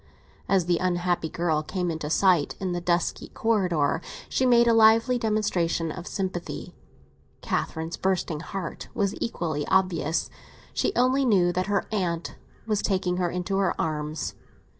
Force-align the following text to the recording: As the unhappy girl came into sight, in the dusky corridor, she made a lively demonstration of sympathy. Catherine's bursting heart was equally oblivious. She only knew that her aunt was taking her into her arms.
As 0.49 0.65
the 0.65 0.79
unhappy 0.79 1.29
girl 1.29 1.61
came 1.61 1.91
into 1.91 2.09
sight, 2.09 2.55
in 2.59 2.71
the 2.71 2.81
dusky 2.81 3.27
corridor, 3.27 4.01
she 4.29 4.47
made 4.47 4.67
a 4.67 4.73
lively 4.73 5.19
demonstration 5.19 5.91
of 5.91 6.07
sympathy. 6.07 6.73
Catherine's 7.41 7.97
bursting 7.97 8.39
heart 8.39 8.87
was 8.95 9.13
equally 9.21 9.63
oblivious. 9.69 10.31
She 10.73 10.91
only 10.95 11.23
knew 11.23 11.53
that 11.53 11.67
her 11.67 11.85
aunt 11.91 12.33
was 12.65 12.81
taking 12.81 13.17
her 13.17 13.29
into 13.29 13.57
her 13.57 13.79
arms. 13.79 14.33